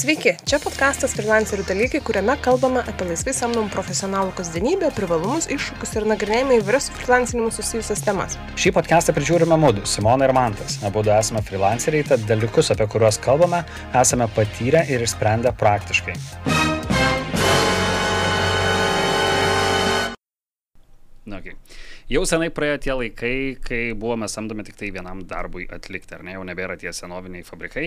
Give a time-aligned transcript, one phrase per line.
[0.00, 6.06] Sveiki, čia podkastas Freelancerių dalykai, kuriame kalbame apie laisvai samdomų profesionalų kasdienybę, privalumus, iššūkius ir
[6.08, 8.38] nagrinėjame įvairias su freelancinimu susijusias temas.
[8.56, 10.78] Šį podcastą prižiūrime mūdu, Simona ir Mantas.
[10.88, 13.60] Abu esame freelanceriai, tad dalykus, apie kuriuos kalbame,
[13.92, 16.16] esame patyrę ir išsprendę praktiškai.
[22.10, 26.32] Jau senai praėjo tie laikai, kai buvome samdomi tik tai vienam darbui atlikti, ar ne,
[26.34, 27.84] jau nebėra tie senoviniai fabrikai.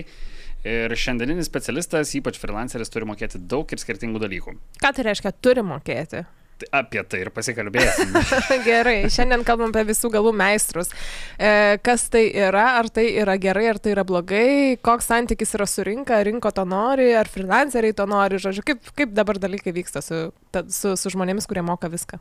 [0.64, 4.54] Ir šiandieninis specialistas, ypač freelanceris, turi mokėti daug ir skirtingų dalykų.
[4.80, 6.22] Ką tai reiškia, turi mokėti?
[6.54, 8.14] Tai apie tai ir pasikalbėsim.
[8.68, 10.88] gerai, šiandien kalbam apie visų galų meistrus.
[11.36, 15.68] E, kas tai yra, ar tai yra gerai, ar tai yra blogai, koks santykis yra
[15.68, 20.00] su rinka, rinko to nori, ar freelanceriai to nori, žodžiu, kaip, kaip dabar dalykai vyksta
[20.06, 20.28] su,
[20.72, 22.20] su, su žmonėmis, kurie moka viską.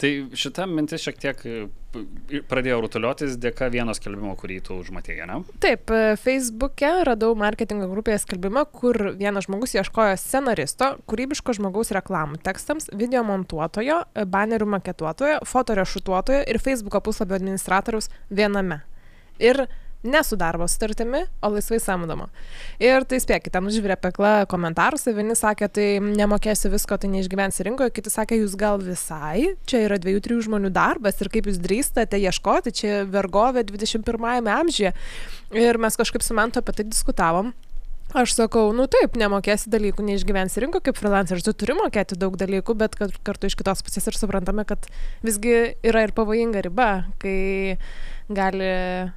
[0.00, 1.54] Tai šita mintis šiek tiek e,
[2.50, 5.40] pradėjo rutuliotis dėka vieno skelbimo, kurį tu užmatėjai, ne?
[5.64, 12.40] Taip, e, Facebook'e radau marketingo grupėje skelbimą, kur vienas žmogus ieškojo scenaristo, kūrybiško žmogaus reklamų
[12.46, 18.82] tekstams, video montuotojo, e, banerių maketuotojo, fotorešutuotojo ir Facebook'o puslapio administratoriaus viename.
[19.42, 19.66] Ir
[20.04, 22.28] ne su darbo sutartimi, o laisvai samdoma.
[22.82, 27.94] Ir tai spėkite, ten užvirė pekla komentarus, vieni sakė, tai nemokėsi visko, tai neišgyvensi rinkoje,
[27.96, 32.20] kiti sakė, jūs gal visai, čia yra dviejų, trijų žmonių darbas ir kaip jūs drįstate
[32.20, 34.94] ieškoti, čia vergovė 21 amžiuje.
[35.54, 37.54] Ir mes kažkaip su Mantu apie tai diskutavom.
[38.14, 42.76] Aš sakau, nu taip, nemokėsi dalykų, neišgyvensi rinko kaip freelanceris, tu turi mokėti daug dalykų,
[42.78, 44.86] bet kartu iš kitos pusės ir suprantame, kad
[45.26, 47.34] visgi yra ir pavojinga riba, kai
[48.30, 48.68] gali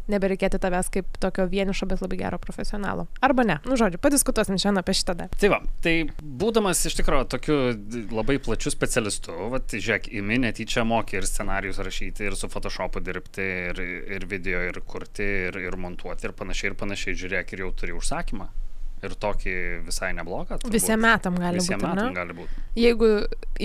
[0.10, 3.06] nebereikėti tavęs kaip tokio vienišo, bet labai gero profesionalo.
[3.22, 3.60] Arba ne.
[3.70, 5.30] Nu, žodžiu, padiskutuosim šiandien apie šitą dar.
[5.46, 7.62] Tai va, tai būdamas iš tikrųjų tokiu
[8.18, 13.06] labai plačiu specialistu, va, tai žiūrėk, imi netyčia moki ir scenarius rašyti, ir su Photoshopu
[13.06, 13.84] dirbti, ir,
[14.18, 17.96] ir video, ir kurti, ir, ir montuoti, ir panašiai, ir panašiai, žiūrėk, ir jau turi
[18.02, 18.50] užsakymą.
[19.06, 19.54] Ir tokį
[19.86, 20.58] visai neblogą.
[20.74, 21.94] Visiems metam gali Visiem būti.
[21.94, 22.64] Metam gali būti.
[22.82, 23.10] Jeigu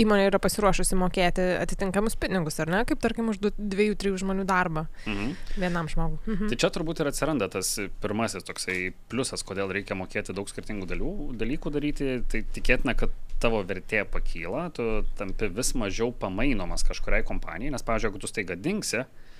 [0.02, 4.84] įmonė yra pasiruošusi mokėti atitinkamus pinigus, ar ne, kaip tarkim už dviejų, trijų žmonių darbą
[5.06, 5.32] mhm.
[5.56, 6.21] vienam žmogui.
[6.26, 6.53] Mhm.
[6.53, 8.78] Tai čia turbūt ir atsiranda tas pirmasis toksai
[9.12, 12.12] pliusas, kodėl reikia mokėti daug skirtingų dalių, dalykų daryti.
[12.28, 18.12] Tai tikėtina, kad tavo vertė pakyla, tu tampi vis mažiau pamainomas kažkuriai kompanijai, nes, pavyzdžiui,
[18.12, 19.31] jeigu tu staiga dingsi, E,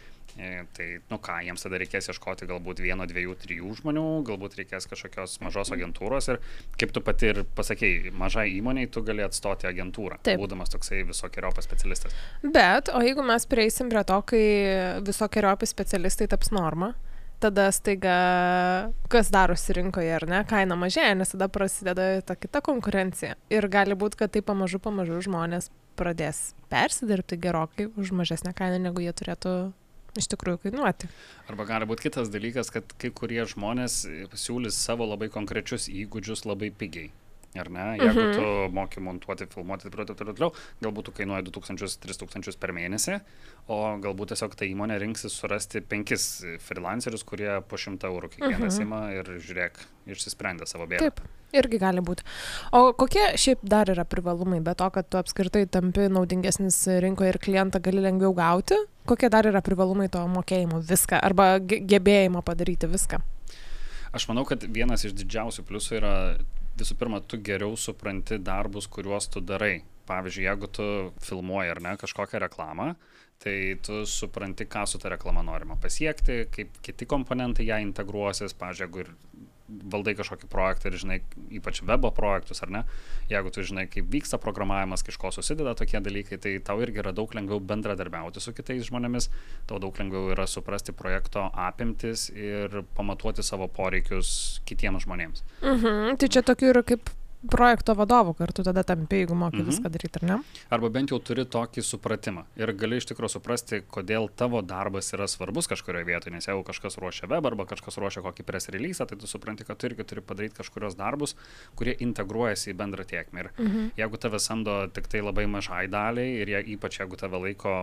[0.77, 5.39] tai, nu ką, jiems tada reikės ieškoti galbūt vieno, dviejų, trijų žmonių, galbūt reikės kažkokios
[5.45, 6.41] mažos agentūros ir
[6.81, 10.41] kaip tu pati ir pasakėjai, mažai įmoniai tu gali atstoti agentūrą, Taip.
[10.41, 12.17] būdamas toksai visokiojopas specialistas.
[12.43, 14.45] Bet, o jeigu mes prieisim prie to, kai
[15.05, 16.95] visokiojopi specialistai taps norma,
[17.43, 18.17] tada staiga
[19.11, 23.35] kas darosi rinkoje, ar ne, kaina mažėja, nes tada prasideda ta kita konkurencija.
[23.53, 29.03] Ir gali būti, kad tai pamažu, pamažu žmonės pradės persidirbti gerokai už mažesnę kainą, negu
[29.05, 29.57] jie turėtų
[30.19, 31.09] iš tikrųjų kainuoti.
[31.51, 34.03] Arba gali būti kitas dalykas, kad kai kurie žmonės
[34.37, 37.11] siūlys savo labai konkrečius įgūdžius labai pigiai.
[37.61, 37.87] Ar ne?
[38.01, 38.33] Jeigu mhm.
[38.33, 43.19] tu moki montuoti, filmuoti ir taip toliau, galbūt tu kainuoja 2000-3000 per mėnesį,
[43.69, 46.31] o galbūt tiesiog ta įmonė rinksis surasti penkis
[46.65, 48.87] freelancerius, kurie po 100 eurų kiekvienas mhm.
[48.87, 49.83] ima ir žiūrėk,
[50.17, 51.11] išsisprendė savo bėdą.
[51.11, 51.25] Taip.
[51.53, 52.25] Irgi gali būti.
[52.73, 57.39] O kokie šiaip dar yra privalumai, be to, kad tu apskritai tampi naudingesnis rinkoje ir
[57.45, 63.21] klientą gali lengviau gauti, kokie dar yra privalumai to mokėjimo viską arba gebėjimo padaryti viską?
[64.17, 66.15] Aš manau, kad vienas iš didžiausių pliusų yra
[66.81, 69.83] visų pirma, tu geriau supranti darbus, kuriuos tu darai.
[70.03, 70.85] Pavyzdžiui, jeigu tu
[71.23, 72.89] filmuoji ar ne kažkokią reklamą,
[73.43, 73.55] tai
[73.87, 79.05] tu supranti, ką su ta reklama norima pasiekti, kaip kiti komponentai ją integruosis, pavyzdžiui, jeigu
[79.05, 79.13] ir
[79.93, 81.19] valdai kažkokį projektą ir žinai,
[81.59, 82.83] ypač webo projektus ar ne,
[83.31, 87.15] jeigu tu žinai, kaip vyksta programavimas, iš ko susideda tokie dalykai, tai tau irgi yra
[87.17, 89.31] daug lengviau bendradarbiauti su kitais žmonėmis,
[89.71, 95.45] tau daug lengviau yra suprasti projekto apimtis ir pamatuoti savo poreikius kitiems žmonėms.
[95.63, 97.11] Mhm, tai čia tokių yra kaip
[97.51, 99.71] projekto vadovu kartu tada tampi, jeigu moki mhm.
[99.71, 100.37] viską daryti, ar ne?
[100.71, 105.29] Arba bent jau turi tokį supratimą ir gali iš tikrųjų suprasti, kodėl tavo darbas yra
[105.31, 109.19] svarbus kažkurioje vietoje, nes jeigu kažkas ruošia web arba kažkas ruošia kokį press release, tai
[109.19, 111.37] tu supranti, kad tu irgi turi padaryti kažkurios darbus,
[111.79, 113.47] kurie integruojasi į bendrą tiekmę.
[113.47, 113.93] Ir mhm.
[113.99, 117.77] jeigu tave samdo tik tai labai mažai daliai ir jie, ypač jeigu tave laiko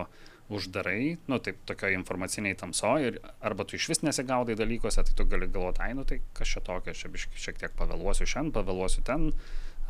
[0.50, 5.48] uždarai, nu taip, tokioje informaciniai tamsoje, arba tu iš vis nesigaudai dalykuose, tai tu gali
[5.50, 9.30] galvoti, ai, nu tai kas čia tokio, čia šiek tiek pavėluosiu šiandien, pavėluosiu ten,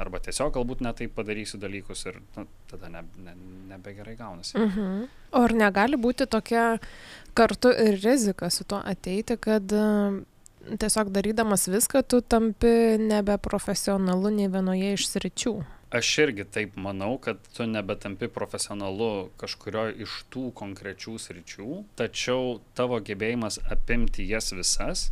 [0.01, 3.37] arba tiesiog galbūt netai padarysiu dalykus ir nu, tada ne, ne,
[3.73, 4.59] nebegerai gaunasi.
[4.59, 5.09] Mhm.
[5.37, 6.79] O ar negali būti tokia
[7.39, 9.73] kartu ir rizika su tuo ateiti, kad
[10.71, 15.55] tiesiog darydamas viską, tu tampi nebeprofesionalu nei vienoje iš sričių?
[15.91, 23.01] Aš irgi taip manau, kad tu nebetampi profesionalu kažkurio iš tų konkrečių sričių, tačiau tavo
[23.03, 25.09] gebėjimas apimti jas visas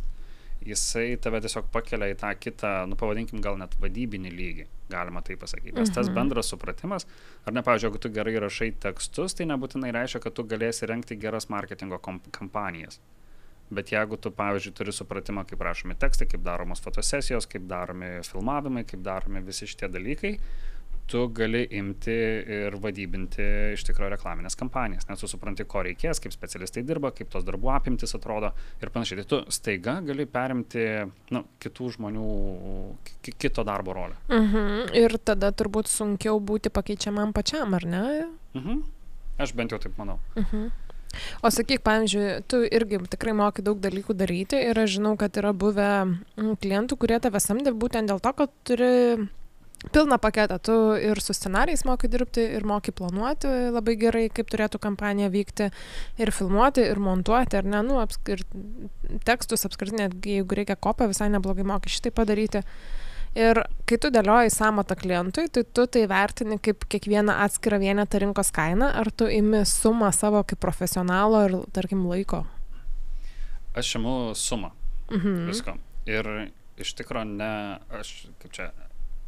[0.63, 5.35] jisai tave tiesiog pakelia į tą kitą, nu pavadinkim gal net vadybinį lygį, galima tai
[5.39, 5.75] pasakyti.
[5.75, 6.15] Nes tas Mhm.
[6.15, 7.05] bendras supratimas,
[7.45, 11.15] ar ne, pavyzdžiui, jeigu tu gerai rašai tekstus, tai nebūtinai reiškia, kad tu galėsi renkti
[11.19, 11.97] geras marketingo
[12.31, 12.99] kampanijas.
[13.71, 18.81] Bet jeigu tu, pavyzdžiui, turi supratimą, kaip rašomi tekstai, kaip daromos fotosesijos, kaip daromi filmavimai,
[18.89, 20.39] kaip daromi visi šitie dalykai,
[21.09, 22.13] tu gali imti
[22.55, 27.29] ir vadybinti iš tikrųjų reklaminės kampanijas, nes tu supranti, ko reikės, kaip specialistai dirba, kaip
[27.33, 28.51] tos darbų apimtis atrodo
[28.81, 29.23] ir panašiai.
[29.23, 30.83] Tai tu staiga gali perimti
[31.33, 32.27] nu, kitų žmonių,
[33.25, 34.17] ki- kito darbo rolę.
[34.29, 34.93] Mhm.
[35.01, 38.05] Ir tada turbūt sunkiau būti pakeičiamam pačiam, ar ne?
[38.53, 38.83] Mhm.
[39.39, 40.19] Aš bent jau taip manau.
[40.37, 40.69] Mhm.
[41.43, 45.53] O sakyk, pavyzdžiui, tu irgi tikrai moki daug dalykų daryti ir aš žinau, kad yra
[45.57, 48.93] buvę mm, klientų, kurie tave samdė būtent dėl to, kad turi
[49.93, 50.59] pilną paketą.
[50.59, 50.75] Tu
[51.09, 55.69] ir su scenarijais moki dirbti, ir moki planuoti labai gerai, kaip turėtų kampanija vykti,
[56.19, 58.43] ir filmuoti, ir montuoti, ar ne, nu, apsk ir
[59.27, 62.63] tekstus apskritai, netgi jeigu reikia kopą, visai neblogai moki šitai padaryti.
[63.37, 68.49] Ir kai tu dėlioji samatą klientui, tai tu tai vertini kaip kiekvieną atskirą vienetą rinkos
[68.55, 72.45] kainą, ar tu imi sumą savo kaip profesionalo ir, tarkim, laiko.
[73.77, 74.71] Aš imu sumą
[75.11, 75.47] Mhm.
[75.49, 75.73] visko.
[76.05, 78.71] Ir iš tikrųjų ne, aš kaip čia,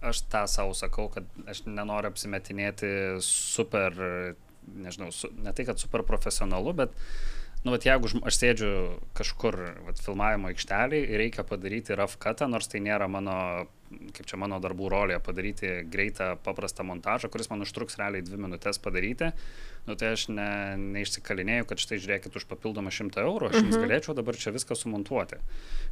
[0.01, 3.93] aš tą savo sakau, kad aš nenoriu apsimetinėti super,
[4.75, 6.91] nežinau, su, ne tai, kad super profesionalu, bet,
[7.63, 8.71] nu, vat, jeigu aš sėdžiu
[9.17, 13.67] kažkur vat, filmavimo aikštelėje ir reikia padaryti cutą, nors tai nėra mano,
[14.15, 18.79] kaip čia mano darbų rolė, padaryti greitą, paprastą montažą, kuris man užtruks realiai dvi minutės
[18.81, 19.31] padaryti,
[19.87, 20.49] nu, tai aš ne,
[20.97, 23.85] neišsikalinėjau, kad štai žiūrėkit už papildomą šimtą eurų, aš jums Mhm.
[23.85, 25.37] galėčiau dabar čia viską sumontuoti.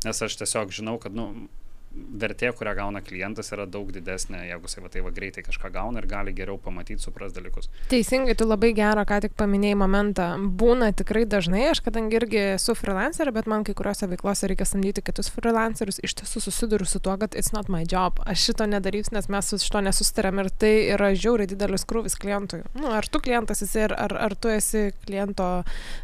[0.06, 1.48] Nes aš tiesiog žinau, kad, nu,
[1.90, 6.02] vertė, kurią gauna klientas, yra daug didesnė, jeigu jisai va tai va greitai kažką gauna
[6.02, 7.70] ir gali geriau pamatyti, supras dalykus.
[7.90, 10.28] Teisingai, tu labai gerą, ką tik paminėjai momentą.
[10.60, 15.04] Būna tikrai dažnai, aš kadangi irgi esu freelancer, bet man kai kuriuose veiklose reikia samdyti
[15.06, 18.22] kitus freelancerius, iš tiesų susiduriu su tuo, kad it's not my job.
[18.30, 22.62] Aš šito nedarysiu, nes mes su šito nesusitariam ir tai yra žiauriai didelis krūvis klientui.
[22.78, 25.50] Nu, ar tu klientas esi, ar, ar, tu esi kliento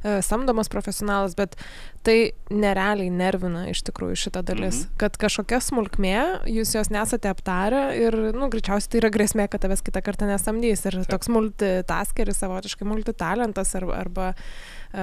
[0.01, 1.59] e, samdomas profesionalas, bet
[2.05, 2.17] tai
[2.53, 4.83] nerealiai nervina iš tikrųjų šita dalis.
[4.83, 4.97] Mhm.
[5.01, 6.15] Kad kažkokia smulkmė,
[6.47, 10.85] jūs jos nesate aptarę ir, nu, greičiausiai tai yra grėsmė, kad tavęs kitą kartą nesamdys.
[10.87, 11.11] Ir Taip.
[11.11, 14.29] toks multitaskeris, savotiškai multitalentas arba, arba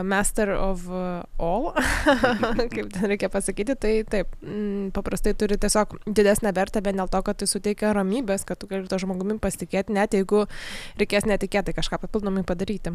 [0.01, 1.73] master of uh, all,
[2.73, 7.21] kaip ten reikia pasakyti, tai taip, mm, paprastai turi tiesiog didesnę vertę vien dėl to,
[7.27, 10.47] kad tai suteikia ramybės, kad tu gali to žmogumi pasitikėti, net jeigu
[11.01, 12.95] reikės netikėtai kažką papildomai padaryti.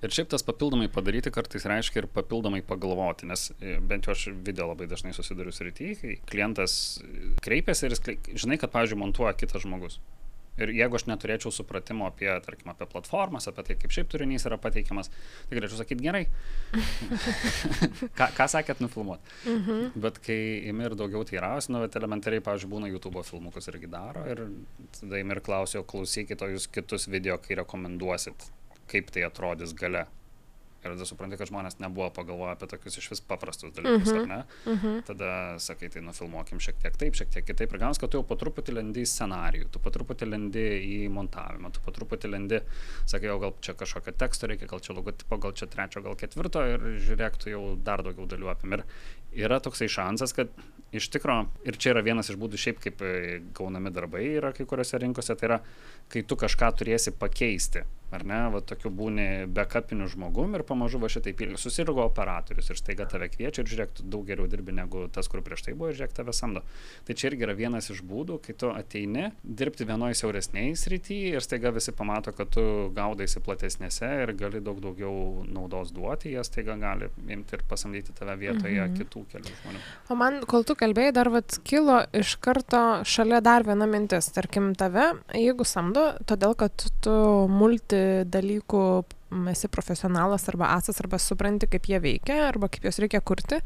[0.00, 4.28] Ir šiaip tas papildomai padaryti kartais reiškia ir papildomai pagalvoti, nes e, bent jau aš
[4.46, 8.04] video labai dažnai susiduriu srity, kai klientas e, kreipiasi ir jis,
[8.44, 9.98] žinai, kad, pavyzdžiui, montuoja kitas žmogus.
[10.58, 14.58] Ir jeigu aš neturėčiau supratimo apie, tarkim, apie platformas, apie tai, kaip šiaip turinys yra
[14.60, 15.10] pateikiamas,
[15.48, 16.24] tai galėčiau sakyti gerai.
[18.18, 19.34] ką, ką sakėt nufilmuoti?
[19.46, 19.94] Mhm.
[20.02, 20.38] Bet kai
[20.70, 24.44] imi ir daugiau teirausi, nu, bet elementariai, pavyzdžiui, būna YouTube filmukus irgi daro ir
[24.98, 28.50] tada imi ir klausiu, klausykit, o jūs kitus video, kai rekomenduosit,
[28.90, 30.06] kaip tai atrodys gale.
[30.78, 34.18] Ir tada supranti, kad žmonės nebuvo pagalvoję apie tokius iš vis paprastus dalykus, Mhm.
[34.20, 34.44] ar ne?
[34.72, 35.00] Mhm.
[35.08, 37.72] Tada sakai, tai nufilmuokim šiek tiek taip, šiek tiek kitaip.
[37.74, 41.10] Ir ganas, kad tu jau po truputį lendi į scenarijų, tu po truputį lendi į
[41.10, 42.60] montavimą, tu po truputį lendi,
[43.06, 46.62] sakai, o gal čia kažkokio teksto reikia, gal čia logotipo, gal čia trečio, gal ketvirto
[46.62, 48.72] ir žiūrėk, tu jau dar daugiau dalių apim.
[48.78, 48.84] Ir
[49.34, 50.48] yra toksai šansas, kad
[50.92, 54.64] iš tikro, ir čia yra vienas iš būdų šiaip, kaip e, gaunami darbai yra kai
[54.64, 55.60] kuriuose rinkose, tai yra,
[56.08, 57.82] kai tu kažką turėsi pakeisti.
[58.10, 61.58] Ar ne, va tokiu būni backupiniu žmogum ir pamažu va šitai pilni.
[61.60, 65.42] Susirgo operatorius ir staiga tave kviečia ir žiūrėk, tu daug geriau dirbi negu tas, kur
[65.44, 66.62] prieš tai buvo ir žiūrėk, tave samdo.
[67.04, 71.44] Tai čia irgi yra vienas iš būdų, kai tu ateini dirbti vienoje siauresnėje srityje ir
[71.44, 72.64] staiga visi pamato, kad tu
[72.96, 78.38] gaudaisi platesnėse ir gali daug daugiau naudos duoti, jie staiga gali imti ir pasamdyti tave
[78.40, 78.96] vietoje Mhm.
[79.02, 79.80] kitų kelių žmonių.
[80.10, 84.30] O man, kol tu kalbėjai, dar vat kilo iš karto šalia dar viena mintis.
[84.32, 86.72] Tarkim, tave, jeigu samdo, todėl kad
[87.04, 87.14] tu
[87.50, 87.97] multi
[88.28, 88.82] dalykų
[89.52, 93.60] esi profesionalas arba asas, arba supranti, kaip jie veikia, arba kaip juos reikia kurti,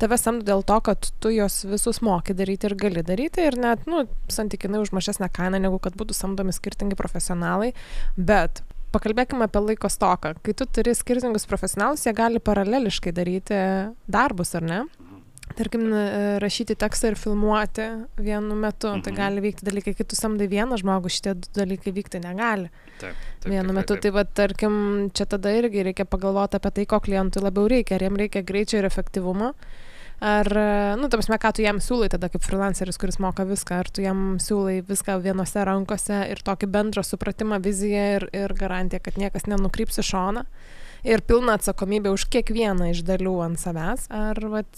[0.00, 3.84] tave samdo dėl to, kad tu juos visus moki daryti ir gali daryti ir net,
[3.90, 7.74] nu, santykinai už mažesnę kainą, negu kad būtų samdomi skirtingi profesionalai,
[8.16, 10.34] bet Pakalbėkime apie laiko stoką.
[10.44, 13.56] Kai tu turi skirtingus profesionalus, jie gali paraleliškai daryti
[14.04, 14.80] darbus, ar ne?
[15.52, 15.58] Mhm.
[15.60, 17.86] Tarkim, e, rašyti tekstą ir filmuoti
[18.18, 18.88] vienu metu.
[18.88, 19.02] Mhm.
[19.02, 19.16] Tai Mhm.
[19.20, 22.70] gali vykti dalykai, kai tu samdai vieną žmogų, šitie du dalykai vykti negali.
[22.98, 23.94] Taip, taip, Vienu tikrai metu.
[23.94, 24.02] taip.
[24.02, 27.94] Tai va, tarkim, čia tada irgi reikia pagalvoti apie tai, ko klientui labiau reikia.
[27.96, 29.54] Ar jam reikia greičio ir efektyvumo.
[30.22, 33.72] Ar, e, nu, ta prasme, ką tu jam siūlai tada kaip freelanceris, kuris moka viską,
[33.80, 39.00] ar tu jam siūlai viską vienose rankose ir tokį bendrą supratimą, viziją ir, ir garantiją,
[39.02, 40.44] kad niekas nenukryps į šoną.
[41.02, 44.04] Ir pilna atsakomybė už kiekvieną iš dalių ant savęs.
[44.14, 44.70] Ar vat,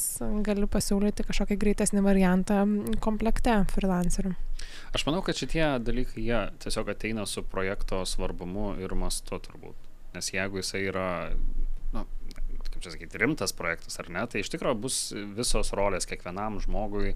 [0.47, 2.63] galiu pasiūlyti kažkokį greitesnį variantą
[3.05, 4.33] komplekte freelancerių?
[4.97, 9.77] Aš manau, kad šitie dalykai, jie tiesiog ateina su projekto svarbumu ir mastu turbūt.
[10.17, 11.09] Nes jeigu jisai yra,
[11.93, 12.07] nu,
[12.79, 15.01] čia sakyti, rimtas projektas ar ne, tai iš tikrųjų bus
[15.37, 17.13] visos rolės kiekvienam žmogui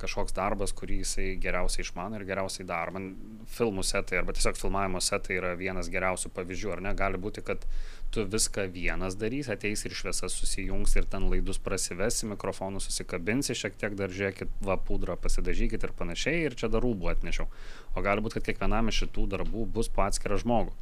[0.00, 2.94] kažkoks darbas, kurį jisai geriausiai išmano ir geriausiai daro.
[2.96, 3.10] Man
[3.54, 6.94] filmų setai arba tiesiog filmavimo setai yra vienas geriausių pavyzdžių, ar ne?
[6.98, 7.66] Gali būti, kad
[8.14, 13.76] tu viską vienas darysi, ateis ir šviesas susijungs ir ten laidus prasivesi, mikrofonų susikabinsi, šiek
[13.80, 17.48] tiek dar žiūrėkit, va, pudrą pasidažykit ir panašiai, ir čia dar rūbų atnešiau.
[17.94, 20.74] O gali būti, kad kiekvienam iš šitų darbų bus po atskirą žmogų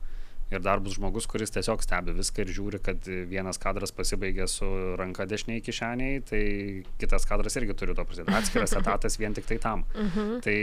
[0.53, 4.69] ir dar bus žmogus, kuris tiesiog stebi viską ir žiūri, kad vienas kadras pasibaigė su
[5.01, 6.43] ranka dešiniai kišeniai, tai
[7.01, 8.37] kitas kadras irgi turi to prasidėti.
[8.37, 9.87] Atskiras etatas vien tik tai tam.
[9.95, 10.19] Uh mhm.
[10.19, 10.41] -huh.
[10.45, 10.57] Tai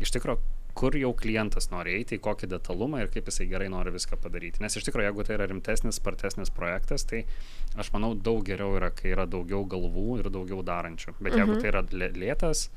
[0.00, 0.40] iš tikrųjų,
[0.74, 4.62] kur jau klientas nori eiti, į kokį detalumą ir kaip jisai gerai nori viską padaryti.
[4.64, 7.22] Nes iš tikrųjų, jeigu tai yra rimtesnis, spartesnis projektas, tai
[7.78, 11.14] aš manau daug geriau yra, kai yra daugiau galvų ir daugiau darančių.
[11.20, 11.38] Bet -huh.
[11.38, 11.62] jeigu mhm.
[11.62, 12.68] tai yra lėtas,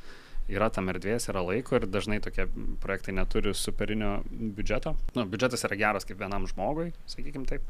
[0.47, 2.47] yra tam erdvės, yra laiko ir dažnai tokie
[2.83, 4.95] projektai neturi superinio biudžeto.
[5.15, 7.61] Nu, biudžetas yra geras kaip vienam žmogui, sakykime taip.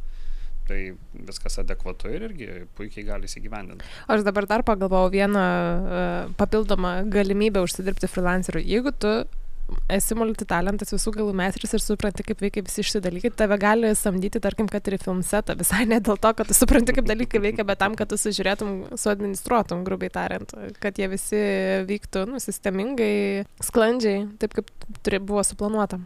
[0.68, 0.78] Tai
[1.14, 3.86] viskas adekvatu ir irgi puikiai gali įsigyvendinti.
[4.12, 8.60] Aš dabar dar pagalvojau vieną uh, papildomą galimybę užsidirbti freelanceriu.
[8.60, 9.14] Jeigu tu
[9.92, 14.42] esi multitalentas visų galų meistras ir supranti, kaip veikia visi šitie dalykai, tave gali samdyti,
[14.44, 17.66] tarkim, kad ir į filmsetą, visai ne dėl to, kad tu supranti, kaip dalykai veikia,
[17.68, 21.42] bet tam, kad tu sužiūrėtum, suadministruotum, grubiai tariant, kad jie visi
[21.90, 24.72] vyktų nu, sistemingai, sklandžiai, taip kaip
[25.04, 26.00] turi, buvo suplanuota.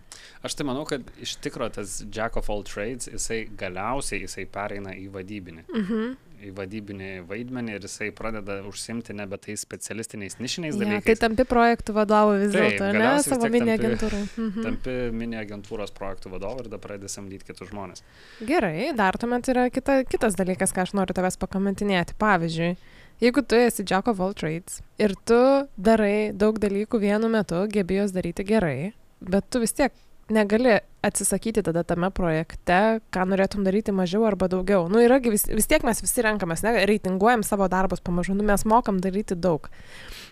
[0.45, 4.97] Aš tai manau, kad iš tikrųjų tas Jack of all trades, jisai galiausiai jisai pereina
[4.97, 5.69] į vadybinį.
[5.69, 6.11] Mhm
[6.47, 11.07] į vadybinį vaidmenį ir jisai pradeda užsimti nebe tais specialistiniais nišiniais ja, dalykais.
[11.07, 14.21] Tai tampi projektų vadovu vis dėlto, ne savo mini agentūrai.
[14.35, 14.67] Mhm.
[14.67, 18.05] Tampi mini agentūros projektų vadovu ir tada pradedi samdyti kitus žmonės.
[18.47, 22.17] Gerai, dar tuomet yra kita, kitas dalykas, ką aš noriu tavęs pakomentinėti.
[22.21, 22.75] Pavyzdžiui,
[23.23, 25.41] jeigu tu esi Jack of all trades ir tu
[25.77, 29.93] darai daug dalykų vienu metu, gebi juos daryti gerai, bet tu vis tiek
[30.31, 34.85] negali atsisakyti tada tame projekte, ką norėtum daryti mažiau arba daugiau.
[34.91, 38.65] Nu, yra vis, vis tiek mes visi renkamės, ne, reitinguojam savo darbus pamažu, nu, mes
[38.69, 39.65] mokam daryti daug,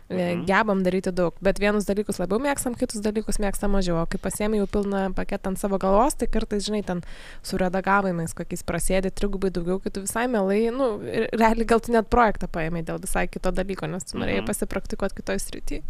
[0.07, 0.45] e, mhm.
[0.45, 4.61] gebam daryti daug, bet vienus dalykus labiau mėgstam, kitus dalykus mėgstam mažiau, o kai pasiemi
[4.61, 7.01] jau pilną paketą ant savo galvos, tai kartais, žinai, ten
[7.41, 10.95] su redagavimais kokiais prasėdi trigubai daugiau, kai tu visai mielai, nu,
[11.33, 14.51] realiai gal tu net projektą paėmė dėl visai kito dalyko, nes tu norėjai mhm.
[14.53, 15.87] pasipraktikuoti kitoje srityje.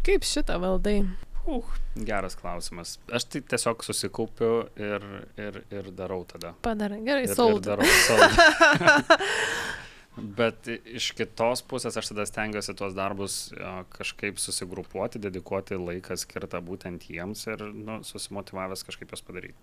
[0.00, 1.02] Kaip šitą valdai?
[1.46, 1.64] Uh,
[1.96, 2.98] geras klausimas.
[3.12, 5.06] Aš tai tiesiog susikaupiu ir,
[5.40, 6.52] ir, ir darau tada.
[6.64, 7.64] Padarai, gerai, sold.
[7.64, 9.14] Ir, ir darau sold.
[10.40, 13.36] Bet iš kitos pusės aš tada stengiuosi tuos darbus
[13.94, 19.56] kažkaip susigrupuoti, dedikuoti laiką skirtą būtent jiems ir nu, susimotivavęs kažkaip juos padaryti.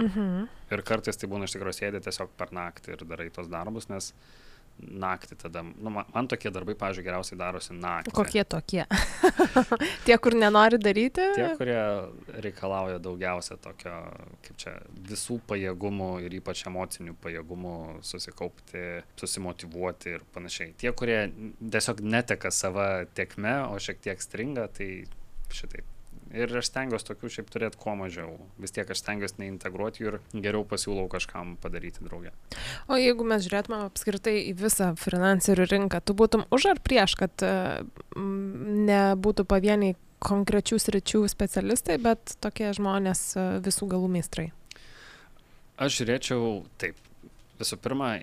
[0.00, 0.46] Mhm.
[0.72, 4.10] Ir kartais tai būna iš tikrųjų sėdė tiesiog per naktį ir darai tuos darbus, nes
[4.10, 4.42] uh,
[4.82, 5.62] naktį tada.
[5.62, 8.14] Nu, man, tokie darbai, pavyzdžiui, geriausiai darosi naktį.
[8.16, 8.84] Kokie tokie?
[10.06, 11.28] Tie, kur nenori daryti?
[11.36, 11.78] Tie, kurie
[12.44, 13.94] reikalauja daugiausia tokio,
[14.46, 14.74] kaip čia,
[15.08, 18.84] visų pajėgumų ir ypač emocinių pajėgumų susikaupti,
[19.20, 20.74] susimotivuoti ir panašiai.
[20.80, 21.24] Tie, kurie
[21.62, 22.86] tiesiog neteka savo
[23.16, 24.92] tekme, o šiek tiek stringa, tai
[25.52, 25.88] šitaip
[26.32, 28.36] ir aš stengiuosi tokių šiaip turėti kuo mažiau.
[28.62, 32.32] Vis tiek aš stengiuosi neintegruoti jų ir geriau pasiūlau kažkam padaryti draugę.
[32.88, 37.44] O jeigu mes žiūrėtume apskritai į visą freelancerių rinką, tu būtum už ar prieš, kad
[38.16, 44.50] nebūtų pavieniai konkrečių sričių specialistai, bet tokie žmonės e, visų galų meistrai?
[45.82, 46.98] Aš žiūrėčiau taip.
[47.62, 48.16] Visų pirma,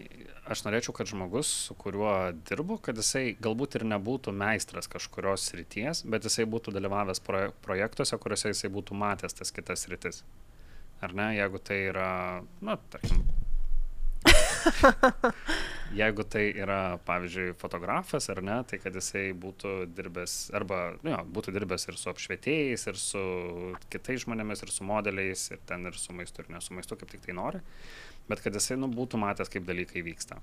[0.52, 2.12] aš norėčiau, kad žmogus, su kuriuo
[2.50, 8.20] dirbu, kad jisai galbūt ir nebūtų meistras kažkurios srities, bet jisai būtų dalyvavęs proje projektuose,
[8.20, 10.24] kuriuose jisai būtų matęs tas kitas sritis.
[11.00, 12.10] Ar ne, jeigu tai yra,
[12.60, 13.24] na, tarkim.
[16.02, 21.22] jeigu tai yra, pavyzdžiui, fotografas ar ne, tai kad jisai būtų dirbęs, arba, nu, jo,
[21.38, 23.24] būtų dirbęs ir su apšvietėjais, ir su
[23.94, 27.16] kitais žmonėmis, ir su modeliais, ir ten ir su maistu, ir ne su maistu, kaip
[27.16, 27.64] tik tai nori.
[28.30, 30.40] Bet kad jisai nu, būtų matęs, kaip dalykai vyksta.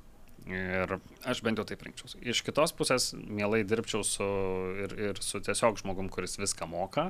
[0.47, 2.21] Ir aš bent jau taip rinkčiausi.
[2.23, 4.27] Iš kitos pusės, mielai dirbčiau su,
[4.85, 7.09] ir, ir su tiesiog žmogum, kuris viską moka,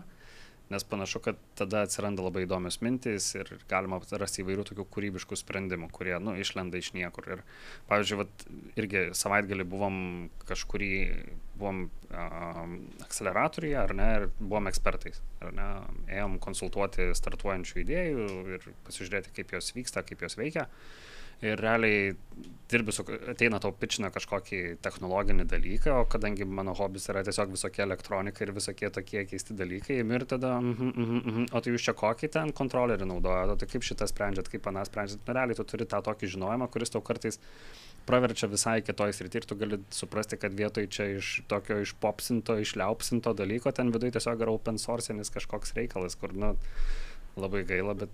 [0.70, 5.88] nes panašu, kad tada atsiranda labai įdomios mintys ir galima rasti įvairių tokių kūrybiškų sprendimų,
[5.94, 7.28] kurie, nu, išlenda iš niekur.
[7.36, 7.42] Ir,
[7.90, 8.46] pavyzdžiui, vat,
[8.80, 9.98] irgi savaitgalį buvom
[10.48, 10.92] kažkurį,
[11.60, 12.62] buvom uh,
[13.06, 15.68] akceleratoriuje, ar ne, ir buvom ekspertais, ar ne,
[16.18, 20.66] ėjom konsultuoti startuojančių idėjų ir pasižiūrėti, kaip jos vyksta, kaip jos veikia.
[21.44, 22.14] Ir realiai
[22.70, 27.84] dirbi su, ateina tau pičina kažkokį technologinį dalyką, o kadangi mano hobis yra tiesiog visokie
[27.84, 31.86] elektronika ir visokie tokie keisti dalykai, ir tada, mm -hmm, mm -hmm, o tai jūs
[31.86, 35.64] čia kokį ten kontrolerį naudojate, tai kaip šitą sprendžiat, kaip aną sprendžiat, na realiai tu
[35.64, 37.38] turi tą tokį žinojimą, kuris tau kartais
[38.06, 43.34] praverčia visai kitoj srity ir tu gali suprasti, kad vietoj čia iš tokio išpopsinto, išliaupsinto
[43.34, 46.56] dalyko, ten viduje tiesiog yra open source'inis kažkoks reikalas, kur, nu,
[47.36, 48.10] labai gaila, bet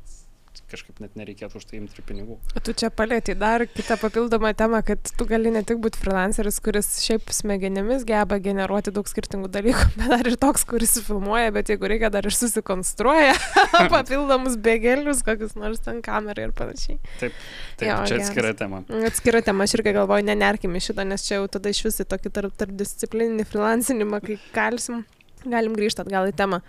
[0.72, 2.36] kažkaip net nereikėtų už tai imti ir pinigų.
[2.64, 6.88] Tu čia palėti dar kitą papildomą temą, kad tu gali ne tik būti freelanceris, kuris
[7.04, 11.90] šiaip smegenimis geba generuoti daug skirtingų dalykų, bet dar ir toks, kuris filmuoja, bet jeigu
[11.92, 13.36] reikia, dar ir susikonstruoja
[13.94, 16.98] papildomus bėgelius, kokius nors ten kamerą ir panašiai.
[17.20, 17.36] Taip,
[17.80, 18.82] taip jo, čia atskira tema.
[19.08, 22.56] Atskira tema, aš irgi galvoju, nenerkime šito, nes čia jau tada iš visai tokį tarp,
[22.60, 25.04] tarp disciplininį freelancinimą, kai kalsim,
[25.44, 26.62] galim grįžti atgal į temą.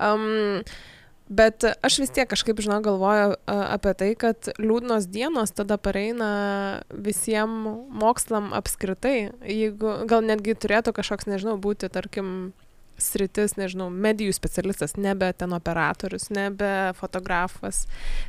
[0.00, 0.62] Um,
[1.32, 6.28] Bet aš vis tiek kažkaip, žinau, galvoju apie tai, kad liūdnos dienos tada pareina
[6.92, 9.30] visiems mokslam apskritai.
[9.48, 12.52] Jeigu gal netgi turėtų kažkoks, nežinau, būti, tarkim,
[13.02, 17.84] sritis, nežinau, medijų specialistas, nebe ten operatorius, nebe fotografas,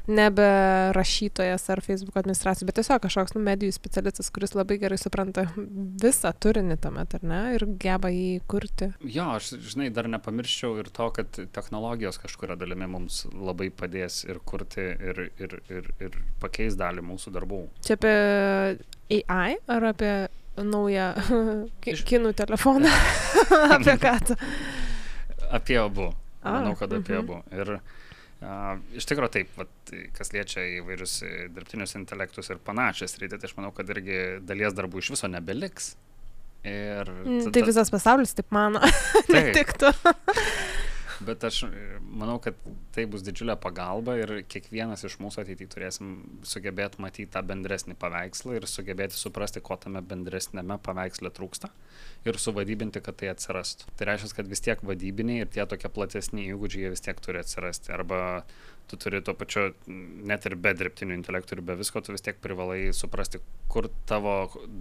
[0.07, 0.47] nebe
[0.97, 6.33] rašytojas ar Facebook administracijos, bet tiesiog kažkoks nu, medijų specialistas, kuris labai gerai supranta visą
[6.43, 8.91] turinį tuomet, ar ne, ir geba jį kurti.
[9.03, 14.41] Jo, aš, žinai, dar nepamirščiau ir to, kad technologijos kažkuria dalimi mums labai padės ir
[14.45, 17.65] kurti, ir, ir, ir, ir pakeis dalį mūsų darbų.
[17.85, 18.15] Čia apie
[19.19, 20.13] AI ar apie
[20.57, 21.09] naują
[22.09, 22.91] kinų telefoną.
[23.77, 24.37] apie ką tu?
[25.53, 26.11] Apie abu.
[26.43, 27.23] A, Manau, kad apie mhm.
[27.23, 27.41] abu.
[27.55, 27.75] Ir
[28.43, 31.19] a, iš tikrųjų taip, vat, kas liečia įvairius
[31.55, 35.93] dirbtinius intelektus ir panašias rytį, tai aš manau, kad irgi dalies darbų iš viso nebeliks.
[36.63, 37.51] Ir mm, tada...
[37.57, 38.79] Tai visas pasaulis taip mano.
[39.33, 39.89] ne tik tu.
[41.23, 41.63] Bet aš
[42.01, 42.57] manau, kad
[42.95, 46.13] tai bus didžiulė pagalba ir kiekvienas iš mūsų ateityje turėsim
[46.47, 51.71] sugebėti matyti tą bendresnį paveikslą ir sugebėti suprasti, ko tame bendresnėme paveiksle trūksta
[52.27, 53.89] ir suvadybinti, kad tai atsirastų.
[53.99, 57.91] Tai reiškia, kad vis tiek vadybiniai ir tie tokie platesni įgūdžiai vis tiek turi atsirasti.
[57.95, 58.43] Arba
[58.87, 59.69] tu turi tuo pačiu,
[60.27, 63.39] net ir be dirbtinių intelektų ir be visko, tu vis tiek privalai suprasti,
[63.71, 64.35] kur tavo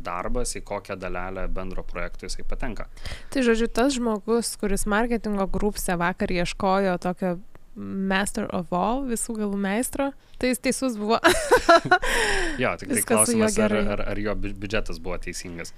[0.04, 2.88] darbas, į kokią dalelę bendro projekto jisai patenka.
[3.32, 7.36] Tai žodžiu, tas žmogus, kuris marketingo grupse vakar ieškojo tokio
[7.74, 11.16] Master of All, visų galų meistro, tai jis teisus buvo.
[12.62, 15.72] jo, tik tai klausimas, ar, ar, ar jo biudžetas buvo teisingas.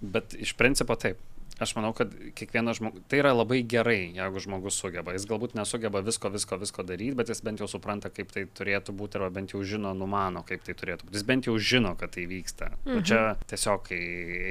[0.00, 1.20] Bet iš principo taip
[1.58, 5.14] aš manau, kad kiekvienas žmogus, tai yra labai gerai, jeigu žmogus sugeba.
[5.16, 8.94] Jis galbūt nesugeba visko, visko, visko daryti, bet jis bent jau supranta, kaip tai turėtų
[8.98, 11.18] būti, arba bent jau žino, numano, kaip tai turėtų būti.
[11.18, 12.72] Jis bent jau žino, kad tai vyksta.
[12.84, 12.98] Mhm.
[12.98, 14.00] O čia tiesiog, kai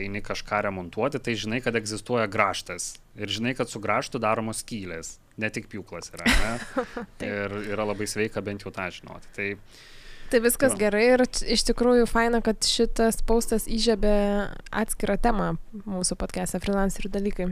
[0.03, 2.95] eini kažką remontuoti, tai žinai, kad egzistuoja graštas.
[3.17, 5.17] Ir žinai, kad su graštu daromos skylės.
[5.41, 6.27] Ne tik pjūklas yra.
[6.27, 6.88] Ne?
[7.29, 9.31] ir yra labai sveika bent jau tą žinoti.
[9.38, 9.47] Tai
[10.28, 10.80] Tai viskas ja.
[10.88, 14.16] gerai ir iš tikrųjų faina, kad šitas paustas įžiebė
[14.76, 15.54] atskirą temą
[15.88, 17.48] mūsų podcast'e freelancerių dalykai.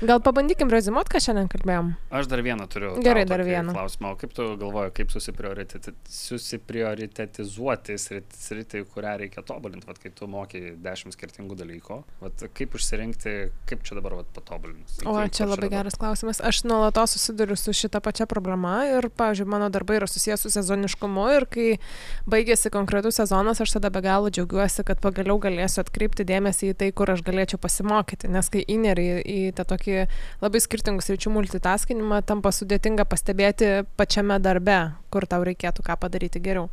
[0.00, 1.90] Gal pabandykim rezimuot, ką šiandien kalbėjom?
[2.16, 2.94] Aš dar vieną turiu.
[3.04, 3.74] Gerai, dar vieną.
[3.76, 10.60] Klausimą, o kaip tu galvoji, kaip susiprioritetizuoti sritį, kurią reikia tobulinti, vat, kai tu moki
[10.80, 13.32] dešimt skirtingų dalykų, vat, kaip užsirinkti,
[13.68, 14.92] kaip čia dabar vat, patobulinus?
[15.04, 16.38] O, čia labai geras klausimas.
[16.44, 21.24] Aš nuolatos susiduriu su šita pačia problema ir, pavyzdžiui, mano darbai yra susijęs su sezoniškumu
[21.36, 21.68] ir kai
[22.30, 26.88] baigėsi konkretus sezonas, aš tada be galo džiaugiuosi, kad pagaliau galėsiu atkreipti dėmesį į tai,
[26.96, 29.96] kur aš galėčiau pasimokyti, nes kai įneri į tą tokį
[30.42, 34.80] labai skirtingų sričių multitaskinimą tampa sudėtinga pastebėti pačiame darbe,
[35.14, 36.68] kur tau reikėtų ką padaryti geriau.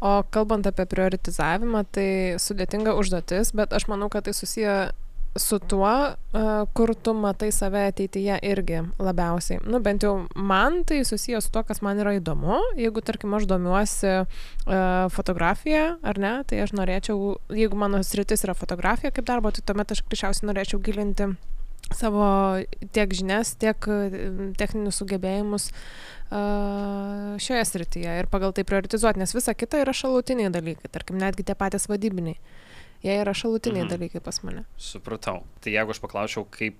[0.00, 2.08] O kalbant apie prioritizavimą, tai
[2.40, 4.76] sudėtinga užduotis, bet aš manau, kad tai susiję
[5.38, 6.14] su tuo,
[6.72, 9.60] kur tu matai save ateityje irgi labiausiai.
[9.62, 12.58] Nu, bent jau man tai susijęs su to, kas man yra įdomu.
[12.78, 14.16] Jeigu, tarkim, aš domiuosi
[15.14, 19.94] fotografija, ar ne, tai aš norėčiau, jeigu mano sritis yra fotografija kaip darbo, tai tuomet
[19.94, 21.30] aš greičiausiai norėčiau gilinti
[21.96, 22.24] savo
[22.94, 23.90] tiek žinias, tiek
[24.60, 25.70] techninius sugebėjimus
[26.30, 31.56] šioje srityje ir pagal tai prioritizuoti, nes visa kita yra šalutiniai dalykai, tarkim, netgi tie
[31.58, 32.38] patys vadybiniai.
[33.00, 33.92] Jie yra šalutiniai mhm.
[33.94, 34.66] dalykai pas mane.
[34.76, 35.40] Supratau.
[35.64, 36.76] Tai jeigu aš paklausiau, kaip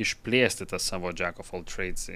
[0.00, 2.10] išplėsti tą savo Jack of all trades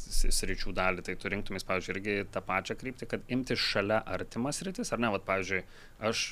[0.00, 4.90] sričių dalį, tai tu rinktumės, pavyzdžiui, irgi tą pačią kryptį, kad imti šalia artimas rytis,
[4.90, 5.62] ar ne, vad, pavyzdžiui,
[6.10, 6.24] aš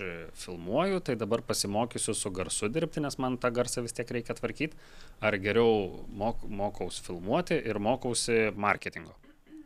[0.42, 4.78] filmuoju, tai dabar pasimokysiu su garsu dirbti, nes man tą garsą vis tiek reikia tvarkyti,
[5.22, 9.14] ar geriau mok, mokausi filmuoti ir mokausi marketingo.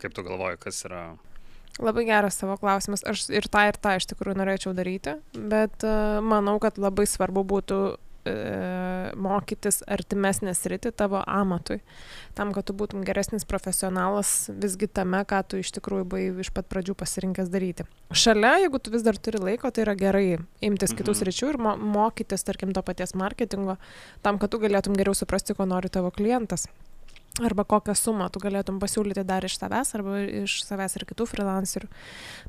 [0.01, 1.05] Kaip tu galvoji, kas yra
[1.81, 3.01] Labai geras savo klausimas.
[3.09, 7.41] Aš ir tą, ir tą iš tikrųjų norėčiau daryti, bet uh, manau, kad labai svarbu
[7.49, 7.95] būtų e,
[9.19, 11.81] mokytis artimesnę sritį tavo amatui,
[12.37, 16.69] tam, kad tu būtum geresnis profesionalas visgi tame, ką tu iš tikrųjų buvai iš pat
[16.71, 17.87] pradžių pasirinkęs daryti.
[18.13, 20.25] Šalia, jeigu tu vis dar turi laiko, tai yra gerai
[20.61, 21.01] imtis mhm.
[21.01, 23.77] kitus ryčių ir mo mokytis, tarkim, to paties marketingo,
[24.23, 26.69] tam, kad tu galėtum geriau suprasti, ko nori tavo klientas
[27.41, 31.89] arba kokią sumą tu galėtum pasiūlyti dar iš savęs arba iš savęs ir kitų freelancerių.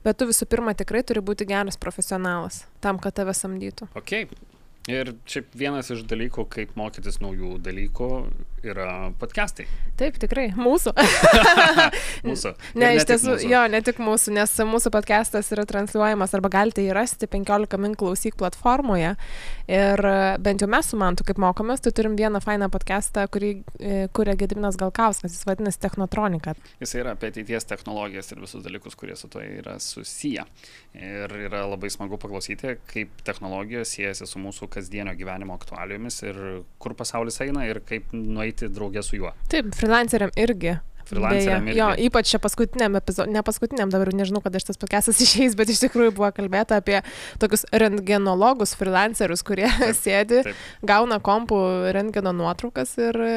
[0.04, 3.88] Bet tu visų pirma tikrai turi būti geras profesionalas tam, kad tave samdytų.
[3.96, 4.26] Ok.
[4.84, 8.08] Ir šiaip vienas iš dalykų, kaip mokytis naujų dalykų,
[8.68, 9.64] yra podcastai.
[9.96, 10.92] Taip, tikrai, mūsų.
[12.28, 12.52] mūsų.
[12.80, 16.94] Ne, iš tiesų, jo, ne tik mūsų, nes mūsų podcastas yra transliuojamas arba galite jį
[16.96, 19.14] rasti 15 min klausyk platformoje.
[19.70, 20.04] Ir
[20.44, 24.36] bent jau mes su Mantu, kaip mokomės, tai turim vieną fainą podcastą, kurį e, kuria
[24.40, 26.56] Gediminas Galkauskas, jis vadinasi Technotronika.
[26.82, 30.44] Jis yra apie ateities technologijas ir visus dalykus, kurie su to yra susiję.
[30.94, 36.40] Ir yra labai smagu paklausyti, kaip technologijos siejasi su mūsų kasdienio gyvenimo aktualijomis ir
[36.82, 39.34] kur pasaulis eina ir kaip nueiti draugė su juo.
[39.52, 40.78] Taip, freelanceriam irgi.
[41.08, 41.68] Freelanceriam.
[41.76, 45.82] Jo, ypač čia paskutiniam epizodui, ne paskutiniam, dabar nežinau, kada šitas pakesas išeis, bet iš
[45.86, 47.00] tikrųjų buvo kalbėta apie
[47.42, 50.62] tokius rentgenologus, freelancerius, kurie taip, sėdi, taip.
[50.86, 51.60] gauna kompų
[51.96, 53.34] rentgeno nuotraukas ir e,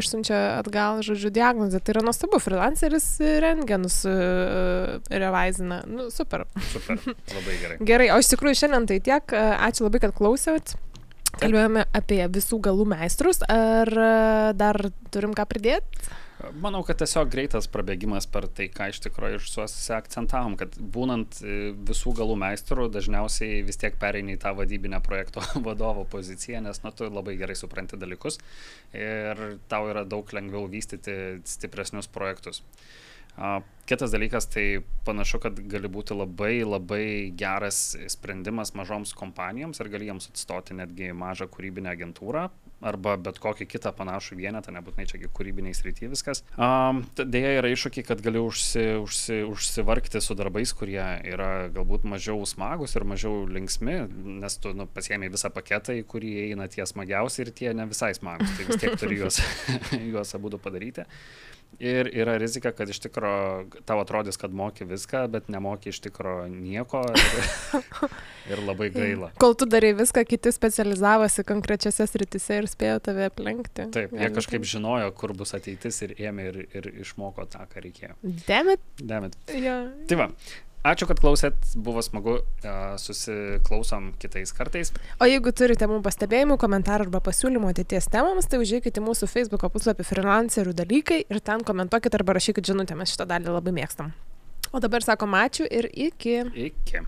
[0.00, 1.82] išsiunčia atgal, žodžiu, diagnozę.
[1.82, 3.08] Tai yra nuostabu, freelanceris
[3.42, 4.14] rentgenus e,
[5.10, 5.82] revaizina.
[5.90, 6.46] Nu, super.
[6.72, 7.80] Super, labai gerai.
[7.92, 9.36] gerai, o iš tikrųjų šiandien tai tiek.
[9.70, 10.76] Ačiū labai, kad klausėt.
[11.38, 13.40] Kalbėjome apie visų galų meistrus.
[13.50, 14.10] Ar e,
[14.58, 14.80] dar
[15.14, 16.10] turim ką pridėti?
[16.60, 19.40] Manau, kad tiesiog greitas prabėgimas per tai, ką iš tikrųjų
[19.96, 25.44] akcentavom, kad būnant e, visų galų meistrų, dažniausiai vis tiek pereini į tą vadybinę projekto
[25.66, 28.40] vadovo poziciją, nes nu, tu labai gerai supranti dalykus
[28.96, 32.62] ir tau yra daug lengviau vystyti stipresnius projektus.
[33.90, 34.64] Kitas dalykas, tai
[35.02, 41.10] panašu, kad gali būti labai labai geras sprendimas mažoms kompanijoms ir gali jiems atstoti netgi
[41.10, 42.44] mažą kūrybinę agentūrą
[42.80, 46.42] arba bet kokį kitą panašų vienetą, nebūtinai čia kūrybiniai srity viskas.
[46.54, 52.40] Um, Dėja yra iššūkiai, kad gali užsi, užsi, užsivarkti su darbais, kurie yra galbūt mažiau
[52.48, 53.98] smagus ir mažiau linksmi,
[54.40, 58.14] nes tu nu, pasiemi visą paketą, į kurį eina tie smagiausi ir tie ne visai
[58.16, 59.42] smagus, tai vis tiek turi juos,
[60.12, 61.10] juos abu padaryti.
[61.78, 66.48] Ir yra rizika, kad iš tikrųjų tau atrodys, kad moki viską, bet nemoki iš tikrųjų
[66.52, 67.50] nieko ir,
[68.52, 69.32] ir labai gaila.
[69.42, 73.88] Kol tu darai viską, kiti specializavosi konkrečiose sritise ir spėjo tave aplenkti.
[73.94, 78.16] Taip, jie kažkaip žinojo, kur bus ateitis ir ėmė ir, ir išmoko tą, ką reikėjo.
[78.46, 78.82] Demit.
[79.00, 79.38] Demit.
[79.54, 79.82] Ja.
[80.10, 80.30] Tai va,
[80.80, 82.38] Ačiū, kad klausėt, buvo smagu,
[83.02, 84.94] susiklausom kitais kartais.
[85.20, 90.08] O jeigu turite mums pastebėjimų, komentarų arba pasiūlymų ateities temams, tai užėjkite mūsų Facebook puslapį
[90.08, 94.14] freelancerių dalykai ir ten komentuokit arba rašykit žinutę, mes šitą dalį labai mėgstam.
[94.72, 96.38] O dabar sakom ačiū ir iki.
[96.70, 97.04] Iki.